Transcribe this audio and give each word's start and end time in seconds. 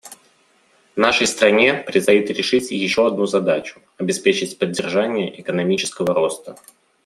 Нашей 0.95 1.27
стране 1.27 1.75
предстоит 1.75 2.31
решить 2.31 2.71
еще 2.71 3.05
одну 3.05 3.27
задачу— 3.27 3.83
обеспечить 3.97 4.57
поддержание 4.57 5.39
экономического 5.39 6.11
роста. 6.15 6.55